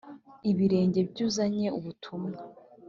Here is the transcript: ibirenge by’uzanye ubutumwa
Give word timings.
ibirenge 0.49 0.99
by’uzanye 1.09 1.67
ubutumwa 1.77 2.39